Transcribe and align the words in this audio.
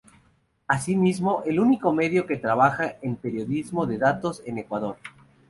Asimismo, 0.67 1.43
es 1.43 1.49
el 1.51 1.59
único 1.59 1.93
medio 1.93 2.25
que 2.25 2.37
trabaja 2.37 2.95
en 3.03 3.17
periodismo 3.17 3.85
de 3.85 3.99
datos 3.99 4.41
en 4.47 4.57
Ecuador. 4.57 4.97